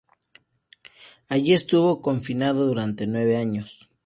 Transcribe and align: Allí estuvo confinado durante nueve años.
Allí 1.29 1.53
estuvo 1.53 2.01
confinado 2.01 2.65
durante 2.65 3.05
nueve 3.05 3.37
años. 3.37 3.91